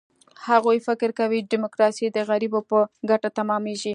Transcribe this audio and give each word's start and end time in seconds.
هغوی 0.47 0.77
فکر 0.87 1.09
کوي، 1.19 1.39
ډیموکراسي 1.51 2.05
د 2.11 2.17
غریبو 2.29 2.59
په 2.69 2.79
ګټه 3.09 3.29
تمامېږي. 3.37 3.89